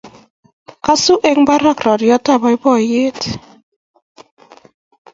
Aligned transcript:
Kosu 0.85 1.13
eng 1.29 1.39
barak 1.49 1.77
roriot 1.85 2.25
ab 2.33 2.39
boiboiyet 2.41 3.21